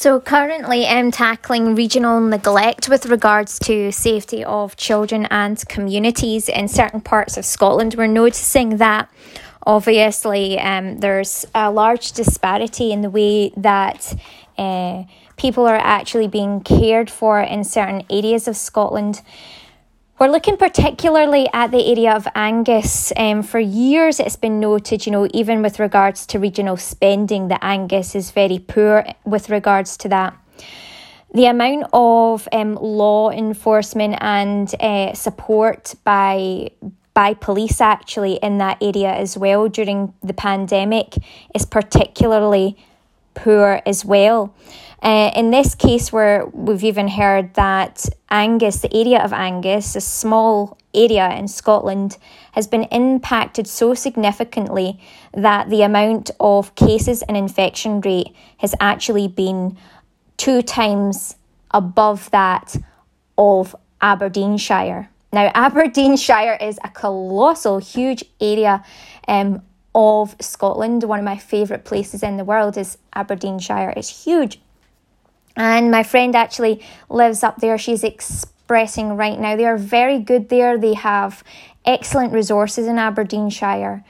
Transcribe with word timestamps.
So, 0.00 0.18
currently, 0.18 0.86
I'm 0.86 1.10
tackling 1.10 1.74
regional 1.74 2.22
neglect 2.22 2.88
with 2.88 3.04
regards 3.04 3.58
to 3.58 3.92
safety 3.92 4.42
of 4.42 4.74
children 4.78 5.26
and 5.26 5.62
communities 5.68 6.48
in 6.48 6.68
certain 6.68 7.02
parts 7.02 7.36
of 7.36 7.44
Scotland. 7.44 7.96
We're 7.98 8.06
noticing 8.06 8.78
that 8.78 9.10
obviously 9.66 10.58
um, 10.58 11.00
there's 11.00 11.44
a 11.54 11.70
large 11.70 12.12
disparity 12.12 12.92
in 12.92 13.02
the 13.02 13.10
way 13.10 13.50
that 13.58 14.18
uh, 14.56 15.04
people 15.36 15.66
are 15.66 15.76
actually 15.76 16.28
being 16.28 16.62
cared 16.62 17.10
for 17.10 17.38
in 17.38 17.62
certain 17.62 18.02
areas 18.08 18.48
of 18.48 18.56
Scotland. 18.56 19.20
We're 20.20 20.28
looking 20.28 20.58
particularly 20.58 21.48
at 21.54 21.70
the 21.70 21.82
area 21.92 22.14
of 22.14 22.28
Angus. 22.34 23.10
Um, 23.16 23.42
for 23.42 23.58
years, 23.58 24.20
it's 24.20 24.36
been 24.36 24.60
noted, 24.60 25.06
you 25.06 25.12
know, 25.12 25.26
even 25.32 25.62
with 25.62 25.80
regards 25.80 26.26
to 26.26 26.38
regional 26.38 26.76
spending, 26.76 27.48
that 27.48 27.60
Angus 27.62 28.14
is 28.14 28.30
very 28.30 28.58
poor 28.58 29.06
with 29.24 29.48
regards 29.48 29.96
to 29.96 30.10
that. 30.10 30.36
The 31.32 31.46
amount 31.46 31.86
of 31.94 32.46
um, 32.52 32.74
law 32.74 33.30
enforcement 33.30 34.18
and 34.20 34.74
uh, 34.78 35.14
support 35.14 35.94
by 36.04 36.72
by 37.14 37.32
police 37.32 37.80
actually 37.80 38.34
in 38.42 38.58
that 38.58 38.76
area 38.82 39.12
as 39.12 39.38
well 39.38 39.68
during 39.68 40.12
the 40.22 40.34
pandemic 40.34 41.14
is 41.54 41.64
particularly 41.64 42.76
poor 43.34 43.80
as 43.86 44.04
well. 44.04 44.54
Uh, 45.02 45.30
in 45.34 45.50
this 45.50 45.74
case, 45.74 46.12
where 46.12 46.46
we've 46.52 46.84
even 46.84 47.08
heard 47.08 47.54
that 47.54 48.06
Angus, 48.30 48.80
the 48.80 48.94
area 48.94 49.22
of 49.22 49.32
Angus, 49.32 49.96
a 49.96 50.00
small 50.00 50.76
area 50.92 51.30
in 51.36 51.48
Scotland, 51.48 52.18
has 52.52 52.66
been 52.66 52.84
impacted 52.84 53.66
so 53.66 53.94
significantly 53.94 55.00
that 55.32 55.70
the 55.70 55.82
amount 55.82 56.30
of 56.38 56.74
cases 56.74 57.22
and 57.22 57.36
infection 57.36 58.00
rate 58.02 58.34
has 58.58 58.74
actually 58.80 59.26
been 59.26 59.78
two 60.36 60.60
times 60.60 61.36
above 61.70 62.30
that 62.30 62.76
of 63.38 63.74
Aberdeenshire. 64.02 65.08
Now, 65.32 65.50
Aberdeenshire 65.54 66.58
is 66.60 66.78
a 66.84 66.88
colossal, 66.90 67.78
huge 67.78 68.24
area 68.40 68.84
um, 69.28 69.62
of 69.94 70.36
Scotland. 70.40 71.04
One 71.04 71.18
of 71.18 71.24
my 71.24 71.36
favourite 71.36 71.84
places 71.84 72.22
in 72.22 72.36
the 72.36 72.44
world 72.44 72.76
is 72.76 72.98
Aberdeenshire. 73.14 73.92
It's 73.96 74.24
huge. 74.24 74.60
And 75.56 75.90
my 75.90 76.02
friend 76.02 76.34
actually 76.34 76.82
lives 77.08 77.42
up 77.42 77.56
there. 77.58 77.76
She's 77.76 78.04
expressing 78.04 79.16
right 79.16 79.38
now. 79.38 79.56
They 79.56 79.66
are 79.66 79.76
very 79.76 80.18
good 80.18 80.48
there. 80.48 80.78
They 80.78 80.94
have 80.94 81.42
excellent 81.84 82.32
resources 82.32 82.86
in 82.86 82.98
Aberdeenshire 82.98 84.04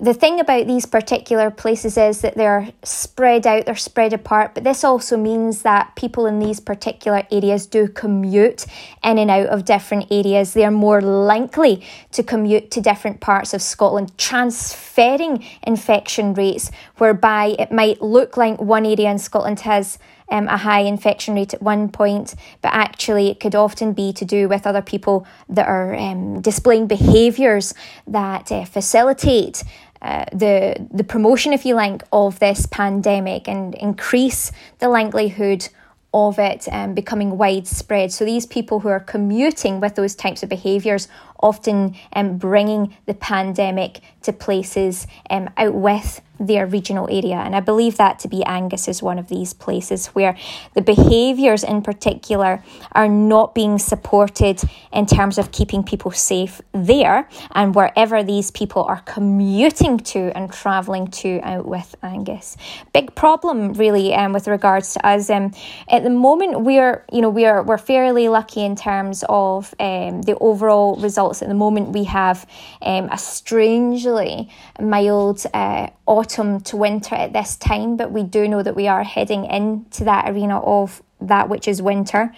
the 0.00 0.14
thing 0.14 0.40
about 0.40 0.66
these 0.66 0.86
particular 0.86 1.50
places 1.50 1.96
is 1.98 2.22
that 2.22 2.34
they're 2.34 2.70
spread 2.82 3.46
out, 3.46 3.66
they're 3.66 3.76
spread 3.76 4.12
apart, 4.12 4.54
but 4.54 4.64
this 4.64 4.82
also 4.82 5.16
means 5.16 5.62
that 5.62 5.94
people 5.94 6.26
in 6.26 6.38
these 6.38 6.58
particular 6.58 7.22
areas 7.30 7.66
do 7.66 7.86
commute 7.86 8.66
in 9.04 9.18
and 9.18 9.30
out 9.30 9.46
of 9.46 9.64
different 9.64 10.06
areas. 10.10 10.54
They 10.54 10.64
are 10.64 10.70
more 10.70 11.00
likely 11.00 11.86
to 12.12 12.22
commute 12.22 12.70
to 12.72 12.80
different 12.80 13.20
parts 13.20 13.52
of 13.52 13.60
Scotland, 13.62 14.16
transferring 14.16 15.44
infection 15.66 16.34
rates, 16.34 16.70
whereby 16.96 17.56
it 17.58 17.70
might 17.70 18.00
look 18.00 18.36
like 18.36 18.60
one 18.60 18.86
area 18.86 19.10
in 19.10 19.18
Scotland 19.18 19.60
has 19.60 19.98
um, 20.30 20.48
a 20.48 20.56
high 20.56 20.80
infection 20.80 21.34
rate 21.34 21.54
at 21.54 21.62
one 21.62 21.88
point, 21.88 22.34
but 22.62 22.72
actually 22.72 23.30
it 23.30 23.40
could 23.40 23.54
often 23.54 23.92
be 23.92 24.12
to 24.12 24.24
do 24.24 24.48
with 24.48 24.66
other 24.66 24.82
people 24.82 25.26
that 25.48 25.66
are 25.66 25.94
um, 25.94 26.40
displaying 26.40 26.86
behaviours 26.86 27.74
that 28.06 28.50
uh, 28.52 28.64
facilitate. 28.64 29.64
Uh, 30.02 30.24
the 30.32 30.88
the 30.90 31.04
promotion, 31.04 31.52
if 31.52 31.66
you 31.66 31.74
like, 31.74 32.02
of 32.10 32.38
this 32.38 32.64
pandemic 32.66 33.46
and 33.46 33.74
increase 33.74 34.50
the 34.78 34.88
likelihood 34.88 35.68
of 36.12 36.38
it 36.38 36.66
um, 36.72 36.94
becoming 36.94 37.38
widespread. 37.38 38.12
So 38.12 38.24
these 38.24 38.46
people 38.46 38.80
who 38.80 38.88
are 38.88 39.00
commuting 39.00 39.80
with 39.80 39.94
those 39.94 40.14
types 40.14 40.42
of 40.42 40.48
behaviours 40.48 41.06
often 41.42 41.96
um, 42.12 42.38
bringing 42.38 42.94
the 43.06 43.14
pandemic 43.14 44.00
to 44.22 44.32
places 44.32 45.06
um, 45.30 45.48
out 45.56 45.74
with 45.74 46.20
their 46.40 46.66
regional 46.66 47.06
area. 47.10 47.36
And 47.36 47.54
I 47.54 47.60
believe 47.60 47.98
that 47.98 48.18
to 48.20 48.28
be 48.28 48.42
Angus 48.44 48.88
is 48.88 49.02
one 49.02 49.18
of 49.18 49.28
these 49.28 49.52
places 49.52 50.06
where 50.08 50.36
the 50.74 50.80
behaviours 50.80 51.62
in 51.62 51.82
particular 51.82 52.64
are 52.92 53.08
not 53.08 53.54
being 53.54 53.78
supported 53.78 54.62
in 54.90 55.04
terms 55.04 55.36
of 55.36 55.52
keeping 55.52 55.84
people 55.84 56.10
safe 56.10 56.62
there 56.72 57.28
and 57.54 57.74
wherever 57.74 58.22
these 58.22 58.50
people 58.50 58.84
are 58.84 59.02
commuting 59.02 59.98
to 59.98 60.32
and 60.34 60.50
travelling 60.50 61.08
to 61.08 61.40
out 61.42 61.66
with 61.66 61.94
Angus. 62.02 62.56
Big 62.94 63.14
problem 63.14 63.74
really 63.74 64.14
um, 64.14 64.32
with 64.32 64.48
regards 64.48 64.94
to 64.94 65.06
us. 65.06 65.28
Um, 65.28 65.52
at 65.88 66.02
the 66.02 66.10
moment 66.10 66.62
we're 66.62 67.04
you 67.12 67.20
know 67.20 67.28
we're 67.28 67.62
we're 67.62 67.78
fairly 67.78 68.28
lucky 68.28 68.64
in 68.64 68.76
terms 68.76 69.22
of 69.28 69.74
um, 69.78 70.22
the 70.22 70.36
overall 70.38 70.96
At 71.30 71.48
the 71.48 71.54
moment 71.54 71.90
we 71.90 72.04
have 72.04 72.46
um, 72.82 73.08
a 73.10 73.18
strangely 73.18 74.50
mild 74.80 75.44
uh, 75.54 75.88
autumn 76.06 76.60
to 76.62 76.76
winter 76.76 77.14
at 77.14 77.32
this 77.32 77.56
time, 77.56 77.96
but 77.96 78.10
we 78.10 78.22
do 78.22 78.48
know 78.48 78.62
that 78.62 78.76
we 78.76 78.88
are 78.88 79.04
heading 79.04 79.44
into 79.44 80.04
that 80.04 80.28
arena 80.28 80.60
of 80.60 81.02
that 81.20 81.48
which 81.48 81.68
is 81.68 81.80
winter. 81.80 82.32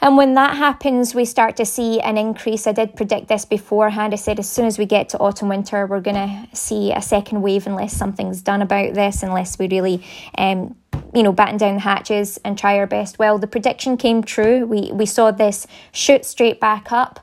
And 0.00 0.16
when 0.16 0.34
that 0.34 0.56
happens, 0.56 1.14
we 1.14 1.24
start 1.24 1.56
to 1.56 1.64
see 1.64 2.00
an 2.00 2.18
increase. 2.18 2.66
I 2.66 2.72
did 2.72 2.96
predict 2.96 3.28
this 3.28 3.46
beforehand. 3.46 4.12
I 4.12 4.16
said 4.16 4.38
as 4.38 4.48
soon 4.48 4.66
as 4.66 4.78
we 4.78 4.84
get 4.84 5.08
to 5.10 5.18
autumn 5.18 5.48
winter, 5.48 5.86
we're 5.86 6.00
going 6.00 6.16
to 6.16 6.56
see 6.56 6.92
a 6.92 7.00
second 7.00 7.40
wave 7.40 7.66
unless 7.66 7.96
something's 7.96 8.42
done 8.42 8.60
about 8.60 8.92
this, 8.92 9.22
unless 9.22 9.58
we 9.58 9.68
really, 9.68 10.04
um, 10.36 10.76
you 11.14 11.22
know, 11.22 11.32
batten 11.32 11.56
down 11.56 11.74
the 11.74 11.80
hatches 11.80 12.38
and 12.44 12.58
try 12.58 12.78
our 12.78 12.86
best. 12.86 13.18
Well, 13.18 13.38
the 13.38 13.46
prediction 13.46 13.96
came 13.96 14.22
true. 14.22 14.66
We 14.66 14.92
we 14.92 15.06
saw 15.06 15.30
this 15.30 15.66
shoot 15.92 16.26
straight 16.26 16.60
back 16.60 16.92
up. 16.92 17.20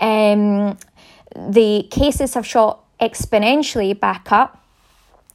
Um, 0.00 0.78
the 1.34 1.88
cases 1.90 2.34
have 2.34 2.46
shot 2.46 2.80
exponentially 3.00 3.98
back 3.98 4.30
up 4.30 4.64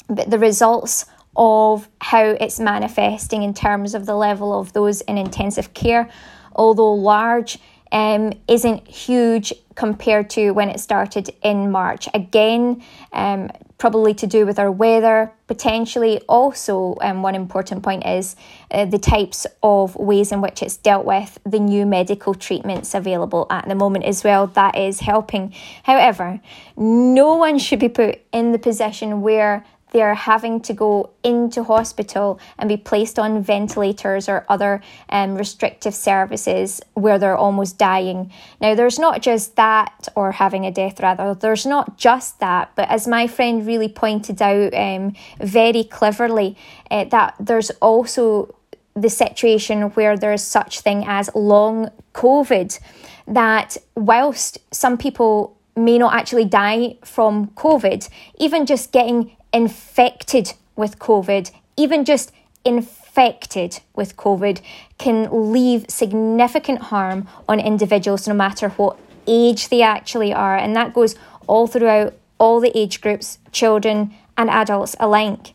but 0.09 0.29
the 0.29 0.39
results 0.39 1.05
of 1.35 1.87
how 2.01 2.23
it's 2.23 2.59
manifesting 2.59 3.43
in 3.43 3.53
terms 3.53 3.93
of 3.93 4.05
the 4.05 4.15
level 4.15 4.59
of 4.59 4.73
those 4.73 5.01
in 5.01 5.17
intensive 5.17 5.73
care, 5.73 6.09
although 6.55 6.91
large, 6.93 7.59
um, 7.91 8.33
isn't 8.47 8.87
huge 8.87 9.53
compared 9.75 10.29
to 10.31 10.51
when 10.51 10.69
it 10.69 10.79
started 10.79 11.29
in 11.43 11.71
March. 11.71 12.09
Again, 12.13 12.83
um, 13.13 13.51
probably 13.79 14.13
to 14.13 14.27
do 14.27 14.45
with 14.45 14.59
our 14.59 14.71
weather. 14.71 15.31
Potentially, 15.47 16.19
also, 16.27 16.95
um, 17.01 17.23
one 17.23 17.33
important 17.33 17.81
point 17.81 18.05
is 18.05 18.35
uh, 18.69 18.85
the 18.85 18.99
types 18.99 19.47
of 19.63 19.95
ways 19.95 20.31
in 20.31 20.41
which 20.41 20.61
it's 20.61 20.77
dealt 20.77 21.05
with, 21.05 21.39
the 21.45 21.59
new 21.59 21.85
medical 21.85 22.35
treatments 22.35 22.93
available 22.93 23.47
at 23.49 23.67
the 23.67 23.73
moment 23.73 24.05
as 24.05 24.23
well. 24.23 24.47
That 24.47 24.77
is 24.77 24.99
helping. 24.99 25.55
However, 25.83 26.39
no 26.77 27.35
one 27.35 27.57
should 27.57 27.79
be 27.79 27.89
put 27.89 28.19
in 28.31 28.51
the 28.51 28.59
position 28.59 29.21
where 29.21 29.65
they 29.91 30.01
are 30.01 30.15
having 30.15 30.61
to 30.61 30.73
go 30.73 31.09
into 31.23 31.63
hospital 31.63 32.39
and 32.57 32.69
be 32.69 32.77
placed 32.77 33.17
on 33.17 33.41
ventilators 33.41 34.29
or 34.29 34.45
other 34.47 34.81
um, 35.09 35.35
restrictive 35.35 35.95
services 35.95 36.81
where 36.93 37.17
they're 37.17 37.37
almost 37.37 37.77
dying. 37.77 38.31
Now, 38.61 38.75
there's 38.75 38.99
not 38.99 39.21
just 39.21 39.55
that, 39.55 40.07
or 40.15 40.31
having 40.33 40.65
a 40.65 40.71
death 40.71 40.99
rather, 40.99 41.33
there's 41.33 41.65
not 41.65 41.97
just 41.97 42.39
that, 42.39 42.71
but 42.75 42.89
as 42.89 43.07
my 43.07 43.27
friend 43.27 43.65
really 43.65 43.89
pointed 43.89 44.41
out 44.41 44.73
um, 44.73 45.13
very 45.39 45.83
cleverly, 45.83 46.57
uh, 46.91 47.05
that 47.05 47.35
there's 47.39 47.71
also 47.81 48.55
the 48.95 49.09
situation 49.09 49.81
where 49.91 50.17
there's 50.17 50.43
such 50.43 50.81
thing 50.81 51.05
as 51.07 51.29
long 51.33 51.89
COVID, 52.13 52.79
that 53.27 53.77
whilst 53.95 54.59
some 54.73 54.97
people 54.97 55.55
may 55.75 55.97
not 55.97 56.13
actually 56.13 56.45
die 56.45 56.97
from 57.03 57.47
COVID, 57.49 58.09
even 58.39 58.65
just 58.65 58.91
getting 58.91 59.31
infected 59.53 60.53
with 60.75 60.99
COVID, 60.99 61.51
even 61.77 62.05
just 62.05 62.31
infected 62.65 63.79
with 63.95 64.15
COVID, 64.17 64.61
can 64.97 65.51
leave 65.51 65.85
significant 65.89 66.83
harm 66.83 67.27
on 67.47 67.59
individuals 67.59 68.27
no 68.27 68.33
matter 68.33 68.69
what 68.69 68.97
age 69.27 69.69
they 69.69 69.81
actually 69.81 70.33
are. 70.33 70.57
And 70.57 70.75
that 70.75 70.93
goes 70.93 71.15
all 71.47 71.67
throughout 71.67 72.13
all 72.37 72.59
the 72.59 72.77
age 72.77 73.01
groups, 73.01 73.37
children 73.51 74.13
and 74.37 74.49
adults 74.49 74.95
alike, 74.99 75.53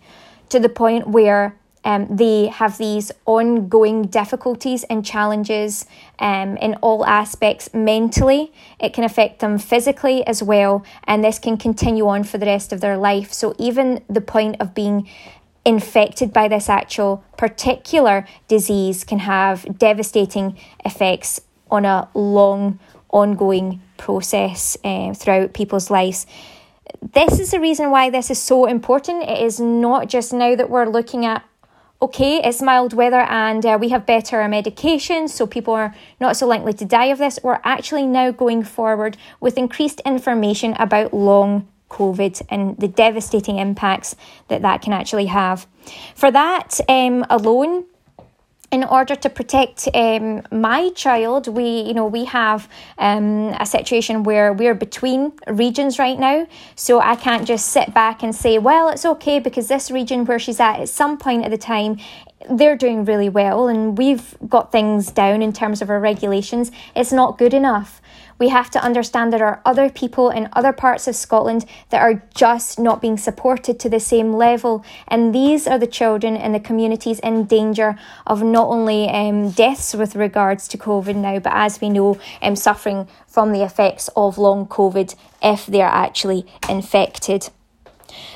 to 0.50 0.60
the 0.60 0.69
point 0.69 1.08
where 1.08 1.56
um, 1.84 2.16
they 2.16 2.46
have 2.46 2.78
these 2.78 3.12
ongoing 3.26 4.04
difficulties 4.04 4.84
and 4.84 5.04
challenges 5.04 5.86
um, 6.19 6.56
in 6.56 6.75
all 6.76 7.04
aspects 7.04 7.72
mentally. 7.75 8.52
It 8.81 8.94
can 8.94 9.04
affect 9.04 9.40
them 9.40 9.58
physically 9.58 10.26
as 10.26 10.42
well, 10.42 10.84
and 11.04 11.22
this 11.22 11.38
can 11.38 11.56
continue 11.56 12.08
on 12.08 12.25
for 12.25 12.38
the 12.38 12.46
rest 12.46 12.72
of 12.72 12.81
their 12.81 12.96
life. 12.96 13.32
So, 13.32 13.54
even 13.58 14.02
the 14.08 14.22
point 14.22 14.56
of 14.60 14.75
being 14.75 15.08
infected 15.66 16.32
by 16.32 16.48
this 16.48 16.69
actual 16.69 17.25
particular 17.36 18.26
disease 18.48 19.04
can 19.04 19.20
have 19.20 19.78
devastating 19.78 20.58
effects 20.84 21.40
on 21.70 21.84
a 21.84 22.08
long, 22.14 22.78
ongoing 23.10 23.81
process 23.96 24.76
uh, 24.84 25.14
throughout 25.14 25.54
people's 25.54 25.90
lives 25.90 26.26
this 27.12 27.38
is 27.38 27.50
the 27.50 27.60
reason 27.60 27.90
why 27.90 28.08
this 28.10 28.31
is 28.31 28.40
so 28.40 28.66
important. 28.66 29.25
It 29.25 29.42
is 29.42 29.60
not 29.60 30.08
just 30.08 30.32
now 30.32 30.54
that 30.54 30.70
we're 30.70 30.86
looking 30.88 31.26
at 31.26 31.44
okay, 32.04 32.36
it's 32.44 32.60
mild 32.60 32.92
weather 32.92 33.22
and 33.30 33.64
uh, 33.64 33.78
we 33.80 33.88
have 33.88 34.04
better 34.04 34.46
medication, 34.46 35.26
so 35.26 35.46
people 35.46 35.72
are 35.72 35.94
not 36.20 36.36
so 36.36 36.46
likely 36.46 36.74
to 36.74 36.84
die 36.84 37.06
of 37.06 37.16
this. 37.16 37.38
We're 37.42 37.60
actually 37.64 38.06
now 38.06 38.30
going 38.30 38.62
forward 38.62 39.16
with 39.40 39.56
increased 39.56 40.00
information 40.04 40.74
about 40.74 41.14
long 41.14 41.66
COVID 41.88 42.42
and 42.50 42.76
the 42.76 42.88
devastating 42.88 43.58
impacts 43.58 44.16
that 44.48 44.60
that 44.60 44.82
can 44.82 44.92
actually 44.92 45.26
have. 45.26 45.66
For 46.14 46.30
that 46.30 46.78
um, 46.90 47.24
alone, 47.30 47.86
in 48.74 48.82
order 48.82 49.14
to 49.14 49.30
protect 49.30 49.88
um, 49.94 50.42
my 50.50 50.90
child, 50.90 51.46
we 51.46 51.82
you 51.88 51.94
know 51.94 52.06
we 52.06 52.24
have 52.24 52.68
um, 52.98 53.54
a 53.60 53.66
situation 53.66 54.24
where 54.24 54.52
we're 54.52 54.74
between 54.74 55.32
regions 55.46 55.98
right 55.98 56.18
now, 56.18 56.46
so 56.74 57.00
I 57.00 57.14
can't 57.14 57.46
just 57.46 57.68
sit 57.68 57.94
back 57.94 58.24
and 58.24 58.34
say, 58.34 58.58
well, 58.58 58.88
it's 58.88 59.06
okay 59.14 59.38
because 59.38 59.68
this 59.68 59.90
region 59.92 60.24
where 60.26 60.40
she's 60.40 60.58
at 60.58 60.80
at 60.80 60.88
some 60.88 61.16
point 61.18 61.44
at 61.44 61.52
the 61.52 61.62
time 61.74 61.98
they're 62.50 62.76
doing 62.76 63.05
really 63.05 63.29
well 63.29 63.69
and 63.69 63.96
we've 63.96 64.37
got 64.49 64.73
things 64.73 65.11
down 65.11 65.43
in 65.43 65.52
terms 65.52 65.82
of 65.82 65.91
our 65.91 66.00
regulations. 66.00 66.70
It's 66.94 67.12
not 67.12 67.38
good 67.38 67.55
enough 67.55 68.00
we 68.38 68.49
have 68.49 68.70
to 68.70 68.82
understand 68.82 69.32
there 69.32 69.46
are 69.46 69.62
other 69.64 69.88
people 69.88 70.31
in 70.31 70.49
other 70.52 70.73
parts 70.73 71.06
of 71.06 71.14
Scotland 71.14 71.64
that 71.91 72.02
are 72.02 72.23
just 72.35 72.79
not 72.79 73.00
being 73.00 73.17
supported 73.17 73.79
to 73.81 73.88
the 73.88 74.00
same 74.00 74.32
level. 74.32 74.85
And 75.06 75.35
these 75.35 75.67
are 75.67 75.79
the 75.79 75.87
children 75.87 76.37
in 76.37 76.52
the 76.52 76.61
communities 76.61 77.20
in 77.20 77.44
danger 77.44 77.99
of 78.26 78.43
not 78.43 78.69
only 78.69 79.08
um, 79.08 79.50
deaths 79.50 79.94
with 79.94 80.17
regards 80.17 80.67
to 80.69 80.79
COVID 80.79 81.17
now, 81.17 81.38
but 81.38 81.52
as 81.55 81.81
we 81.81 81.91
know, 81.91 82.19
um, 82.43 82.56
suffering 82.56 83.08
from 83.26 83.52
the 83.52 83.62
effects 83.62 84.08
of 84.17 84.38
long 84.38 84.67
COVID 84.67 85.14
if 85.43 85.67
they're 85.67 85.87
actually 85.87 86.46
infected. 86.69 87.50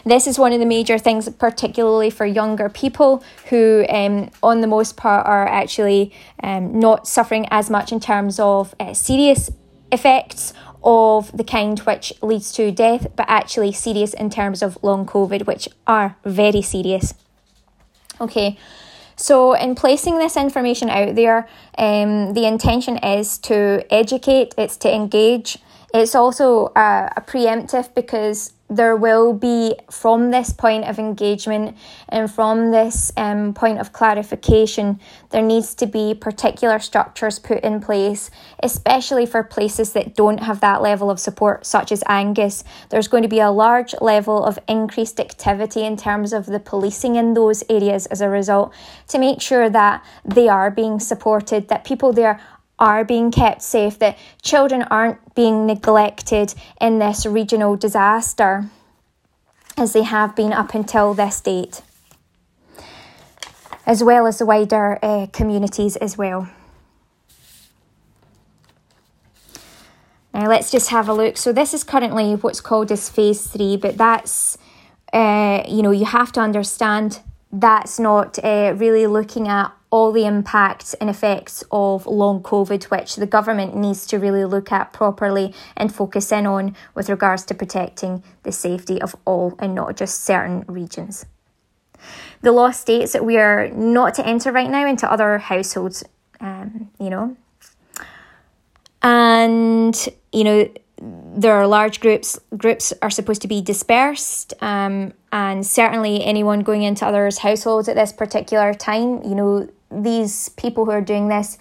This 0.04 0.26
is 0.26 0.38
one 0.38 0.52
of 0.52 0.60
the 0.60 0.66
major 0.66 0.98
things, 0.98 1.28
particularly 1.28 2.10
for 2.10 2.26
younger 2.26 2.68
people 2.68 3.22
who, 3.50 3.84
um, 3.88 4.30
on 4.42 4.60
the 4.60 4.66
most 4.66 4.96
part, 4.96 5.26
are 5.26 5.46
actually 5.46 6.12
um, 6.42 6.78
not 6.78 7.06
suffering 7.06 7.46
as 7.50 7.70
much 7.70 7.92
in 7.92 8.00
terms 8.00 8.38
of 8.40 8.74
uh, 8.80 8.94
serious 8.94 9.50
effects 9.90 10.52
of 10.82 11.36
the 11.36 11.44
kind 11.44 11.78
which 11.80 12.12
leads 12.22 12.52
to 12.52 12.70
death, 12.70 13.08
but 13.16 13.26
actually 13.28 13.72
serious 13.72 14.14
in 14.14 14.30
terms 14.30 14.62
of 14.62 14.78
long 14.82 15.06
COVID, 15.06 15.46
which 15.46 15.68
are 15.86 16.16
very 16.24 16.62
serious. 16.62 17.14
Okay, 18.20 18.58
so 19.16 19.52
in 19.54 19.74
placing 19.74 20.18
this 20.18 20.36
information 20.36 20.88
out 20.88 21.16
there, 21.16 21.48
um, 21.76 22.34
the 22.34 22.46
intention 22.46 22.96
is 22.98 23.38
to 23.38 23.84
educate, 23.90 24.54
it's 24.56 24.76
to 24.78 24.94
engage. 24.94 25.58
It's 25.92 26.14
also 26.14 26.72
a, 26.76 27.12
a 27.16 27.20
preemptive 27.20 27.94
because 27.94 28.52
there 28.70 28.96
will 28.96 29.32
be, 29.32 29.74
from 29.90 30.30
this 30.30 30.52
point 30.52 30.84
of 30.84 30.98
engagement 30.98 31.76
and 32.08 32.30
from 32.30 32.70
this 32.70 33.10
um, 33.16 33.54
point 33.54 33.78
of 33.78 33.92
clarification, 33.92 35.00
there 35.30 35.42
needs 35.42 35.74
to 35.76 35.86
be 35.86 36.14
particular 36.14 36.78
structures 36.78 37.38
put 37.38 37.60
in 37.60 37.80
place, 37.80 38.30
especially 38.62 39.24
for 39.24 39.42
places 39.42 39.92
that 39.94 40.14
don't 40.14 40.38
have 40.38 40.60
that 40.60 40.82
level 40.82 41.10
of 41.10 41.18
support, 41.18 41.64
such 41.64 41.90
as 41.92 42.04
Angus. 42.08 42.62
There's 42.90 43.08
going 43.08 43.22
to 43.22 43.28
be 43.28 43.40
a 43.40 43.50
large 43.50 43.94
level 44.02 44.44
of 44.44 44.58
increased 44.68 45.18
activity 45.18 45.84
in 45.84 45.96
terms 45.96 46.32
of 46.32 46.46
the 46.46 46.60
policing 46.60 47.16
in 47.16 47.32
those 47.34 47.64
areas 47.70 48.06
as 48.06 48.20
a 48.20 48.28
result 48.28 48.74
to 49.08 49.18
make 49.18 49.40
sure 49.40 49.70
that 49.70 50.04
they 50.24 50.48
are 50.48 50.70
being 50.70 51.00
supported, 51.00 51.68
that 51.68 51.84
people 51.84 52.12
there 52.12 52.38
are 52.78 53.04
being 53.04 53.30
kept 53.30 53.62
safe, 53.62 53.98
that 53.98 54.16
children 54.42 54.82
aren't 54.82 55.34
being 55.34 55.66
neglected 55.66 56.54
in 56.80 56.98
this 56.98 57.26
regional 57.26 57.76
disaster 57.76 58.70
as 59.76 59.92
they 59.92 60.02
have 60.02 60.34
been 60.34 60.52
up 60.52 60.74
until 60.74 61.14
this 61.14 61.40
date, 61.40 61.82
as 63.86 64.02
well 64.02 64.26
as 64.26 64.38
the 64.38 64.46
wider 64.46 64.98
uh, 65.02 65.26
communities 65.32 65.96
as 65.96 66.18
well. 66.18 66.48
Now 70.34 70.48
let's 70.48 70.70
just 70.70 70.90
have 70.90 71.08
a 71.08 71.14
look. 71.14 71.36
So 71.36 71.52
this 71.52 71.74
is 71.74 71.82
currently 71.82 72.34
what's 72.34 72.60
called 72.60 72.92
as 72.92 73.08
phase 73.08 73.46
three, 73.46 73.76
but 73.76 73.96
that's 73.96 74.56
uh, 75.12 75.64
you 75.66 75.82
know 75.82 75.90
you 75.90 76.04
have 76.04 76.30
to 76.32 76.40
understand 76.40 77.20
that's 77.50 77.98
not 77.98 78.38
uh, 78.44 78.74
really 78.76 79.06
looking 79.06 79.48
at 79.48 79.72
all 79.90 80.12
the 80.12 80.26
impacts 80.26 80.94
and 80.94 81.08
effects 81.08 81.64
of 81.70 82.06
long 82.06 82.42
COVID, 82.42 82.84
which 82.84 83.16
the 83.16 83.26
government 83.26 83.74
needs 83.74 84.06
to 84.08 84.18
really 84.18 84.44
look 84.44 84.70
at 84.70 84.92
properly 84.92 85.54
and 85.76 85.94
focus 85.94 86.30
in 86.30 86.46
on 86.46 86.76
with 86.94 87.08
regards 87.08 87.44
to 87.44 87.54
protecting 87.54 88.22
the 88.42 88.52
safety 88.52 89.00
of 89.00 89.16
all 89.24 89.54
and 89.58 89.74
not 89.74 89.96
just 89.96 90.24
certain 90.24 90.64
regions. 90.68 91.24
The 92.42 92.52
law 92.52 92.70
states 92.70 93.12
that 93.12 93.24
we 93.24 93.38
are 93.38 93.68
not 93.68 94.14
to 94.14 94.26
enter 94.26 94.52
right 94.52 94.70
now 94.70 94.86
into 94.86 95.10
other 95.10 95.38
households, 95.38 96.04
um, 96.40 96.90
you 97.00 97.10
know. 97.10 97.36
And, 99.02 100.08
you 100.32 100.44
know, 100.44 100.68
there 101.00 101.54
are 101.54 101.66
large 101.66 102.00
groups 102.00 102.38
groups 102.56 102.92
are 103.02 103.10
supposed 103.10 103.42
to 103.42 103.48
be 103.48 103.60
dispersed 103.60 104.54
um, 104.60 105.12
and 105.32 105.66
certainly 105.66 106.24
anyone 106.24 106.60
going 106.60 106.82
into 106.82 107.06
others 107.06 107.38
households 107.38 107.88
at 107.88 107.94
this 107.94 108.12
particular 108.12 108.74
time 108.74 109.22
you 109.22 109.34
know 109.34 109.68
these 109.90 110.48
people 110.50 110.84
who 110.84 110.90
are 110.90 111.00
doing 111.00 111.28
this 111.28 111.58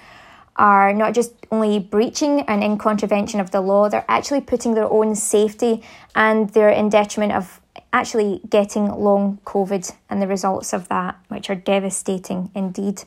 are 0.57 0.93
not 0.93 1.13
just 1.13 1.33
only 1.51 1.79
breaching 1.79 2.41
and 2.41 2.63
in 2.63 2.77
contravention 2.77 3.39
of 3.39 3.51
the 3.51 3.61
law, 3.61 3.89
they're 3.89 4.05
actually 4.07 4.41
putting 4.41 4.73
their 4.73 4.91
own 4.91 5.15
safety 5.15 5.83
and 6.15 6.49
they're 6.49 6.69
in 6.69 6.89
detriment 6.89 7.31
of 7.31 7.61
actually 7.93 8.41
getting 8.49 8.89
long 8.91 9.39
COVID 9.45 9.93
and 10.09 10.21
the 10.21 10.27
results 10.27 10.73
of 10.73 10.87
that, 10.89 11.17
which 11.27 11.49
are 11.49 11.55
devastating 11.55 12.51
indeed. 12.55 13.03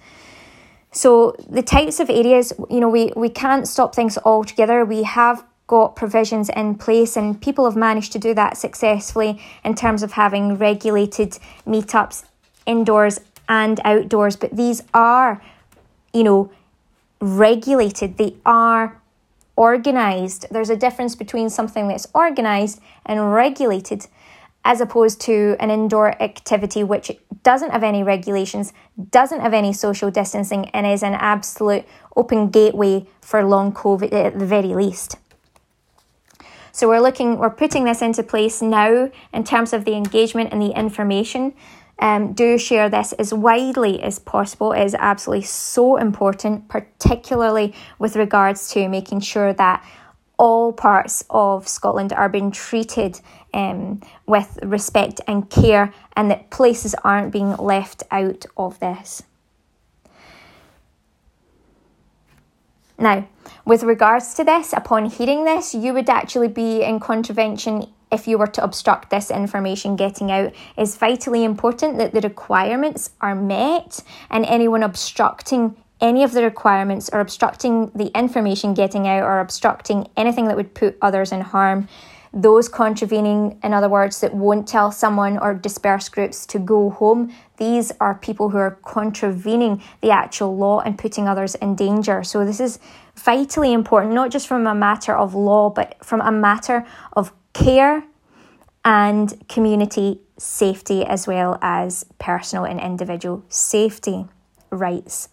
So 0.93 1.37
the 1.49 1.63
types 1.63 2.01
of 2.01 2.09
areas, 2.09 2.53
you 2.69 2.81
know, 2.81 2.89
we, 2.89 3.13
we 3.17 3.29
can't 3.29 3.67
stop 3.67 3.95
things 3.95 4.19
altogether. 4.25 4.85
We 4.85 5.03
have 5.05 5.45
got 5.71 5.95
provisions 5.95 6.51
in 6.57 6.75
place 6.75 7.17
and 7.17 7.41
people 7.41 7.65
have 7.65 7.77
managed 7.77 8.11
to 8.11 8.19
do 8.19 8.35
that 8.35 8.57
successfully 8.57 9.41
in 9.65 9.73
terms 9.73 10.03
of 10.03 10.11
having 10.11 10.57
regulated 10.57 11.39
meetups 11.65 12.25
indoors 12.67 13.21
and 13.49 13.81
outdoors, 13.85 14.35
but 14.35 14.51
these 14.57 14.83
are, 14.93 15.41
you 16.13 16.25
know, 16.25 16.51
regulated, 17.21 18.19
they 18.19 18.35
are 18.45 19.01
organized. 19.55 20.47
There's 20.51 20.71
a 20.71 20.77
difference 20.77 21.15
between 21.15 21.49
something 21.51 21.87
that's 21.87 22.09
organized 22.15 22.81
and 23.07 23.33
regulated 23.33 24.09
as 24.65 24.81
opposed 24.81 25.21
to 25.21 25.57
an 25.61 25.71
indoor 25.71 26.21
activity 26.21 26.83
which 26.83 27.13
doesn't 27.45 27.71
have 27.71 27.85
any 27.85 28.03
regulations, 28.03 28.73
doesn't 29.13 29.41
have 29.41 29.55
any 29.55 29.73
social 29.73 30.11
distancing, 30.11 30.69
and 30.71 30.85
is 30.85 31.05
an 31.05 31.15
absolute 31.15 31.85
open 32.17 32.51
gateway 32.51 33.07
for 33.21 33.45
long 33.45 33.73
COVID 33.73 34.13
at 34.13 34.37
the 34.37 34.47
very 34.47 34.75
least. 34.75 35.17
So 36.73 36.89
we're 36.89 37.01
looking, 37.01 37.39
we're 37.39 37.51
putting 37.51 37.85
this 37.85 38.03
into 38.03 38.23
place 38.23 38.63
now 38.63 39.11
in 39.33 39.45
terms 39.45 39.73
of 39.73 39.85
the 39.85 39.95
engagement 39.95 40.53
and 40.53 40.61
the 40.63 40.79
information 40.79 41.55
um, 42.01 42.33
do 42.33 42.59
share 42.59 42.89
this 42.89 43.13
as 43.15 43.33
widely 43.33 44.03
as 44.03 44.19
possible. 44.19 44.73
It 44.73 44.85
is 44.85 44.97
absolutely 44.99 45.45
so 45.45 45.97
important, 45.97 46.69
particularly 46.69 47.75
with 47.99 48.17
regards 48.17 48.71
to 48.71 48.89
making 48.89 49.21
sure 49.21 49.53
that 49.53 49.85
all 50.39 50.73
parts 50.73 51.23
of 51.29 51.69
Scotland 51.69 52.15
are 52.15 52.31
being 52.31 52.51
treated 52.51 53.21
um, 53.53 54.01
with 54.27 54.59
respect 54.63 55.21
and 55.27 55.51
care, 55.51 55.93
and 56.17 56.31
that 56.31 56.51
places 56.51 56.95
aren't 57.05 57.33
being 57.33 57.55
left 57.57 58.03
out 58.11 58.47
of 58.57 58.81
this. 58.81 59.23
Now, 63.01 63.27
with 63.65 63.83
regards 63.83 64.35
to 64.35 64.45
this, 64.45 64.73
upon 64.73 65.07
hearing 65.07 65.45
this, 65.45 65.75
you 65.75 65.95
would 65.95 66.11
actually 66.11 66.49
be 66.49 66.83
in 66.83 67.01
contravention 67.01 67.87
if 68.13 68.27
you 68.27 68.39
were 68.39 68.47
to 68.49 68.63
obstruct 68.65 69.11
this 69.11 69.31
information 69.31 69.97
getting 69.97 70.31
out, 70.31 70.53
it's 70.77 70.97
vitally 70.97 71.45
important 71.45 71.99
that 71.99 72.13
the 72.13 72.21
requirements 72.21 73.11
are 73.21 73.35
met 73.35 74.03
and 74.31 74.45
anyone 74.47 74.83
obstructing 74.83 75.77
any 76.01 76.25
of 76.25 76.33
the 76.33 76.43
requirements 76.43 77.11
or 77.13 77.21
obstructing 77.21 77.91
the 77.95 78.07
information 78.19 78.75
getting 78.75 79.07
out 79.07 79.23
or 79.23 79.41
obstructing 79.41 80.09
anything 80.17 80.47
that 80.49 80.57
would 80.57 80.75
put 80.75 80.97
others 81.03 81.31
in 81.31 81.41
harm. 81.41 81.89
Those 82.33 82.69
contravening, 82.69 83.59
in 83.65 83.75
other 83.75 83.89
words, 83.89 84.21
that 84.21 84.33
won't 84.35 84.69
tell 84.69 84.93
someone 84.93 85.37
or 85.37 85.53
disperse 85.53 86.09
groups 86.09 86.47
to 86.47 86.61
go 86.61 86.91
home, 86.91 87.35
these 87.57 87.93
are 88.01 88.15
people 88.15 88.51
who 88.51 88.59
are 88.59 88.79
contravening 88.85 89.83
the 90.01 90.13
actual 90.13 90.57
law 90.57 90.81
and 90.81 90.97
putting 90.97 91.27
others 91.27 91.57
in 91.57 91.75
danger. 91.75 92.23
So, 92.23 92.45
this 92.45 92.61
is 92.61 92.79
vitally 93.17 93.73
important, 93.73 94.15
not 94.15 94.31
just 94.31 94.47
from 94.47 94.67
a 94.67 94.75
matter 94.75 95.17
of 95.17 95.35
law, 95.35 95.71
but 95.71 95.97
from 96.05 96.21
a 96.21 96.31
matter 96.31 96.87
of 97.15 97.33
care 97.53 98.05
and 98.85 99.49
community 99.49 100.21
safety, 100.39 101.05
as 101.05 101.27
well 101.27 101.59
as 101.61 102.05
personal 102.19 102.65
and 102.65 102.81
individual 102.81 103.45
safety 103.49 104.27
rights. 104.71 105.29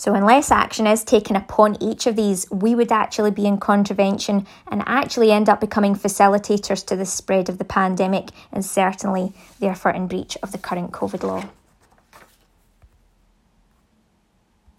So, 0.00 0.14
unless 0.14 0.50
action 0.50 0.86
is 0.86 1.04
taken 1.04 1.36
upon 1.36 1.76
each 1.78 2.06
of 2.06 2.16
these, 2.16 2.50
we 2.50 2.74
would 2.74 2.90
actually 2.90 3.32
be 3.32 3.44
in 3.44 3.58
contravention 3.58 4.46
and 4.72 4.82
actually 4.86 5.30
end 5.30 5.50
up 5.50 5.60
becoming 5.60 5.94
facilitators 5.94 6.86
to 6.86 6.96
the 6.96 7.04
spread 7.04 7.50
of 7.50 7.58
the 7.58 7.66
pandemic 7.66 8.30
and 8.50 8.64
certainly, 8.64 9.34
therefore, 9.58 9.92
in 9.92 10.06
breach 10.06 10.38
of 10.42 10.52
the 10.52 10.58
current 10.58 10.92
COVID 10.92 11.22
law. 11.22 11.44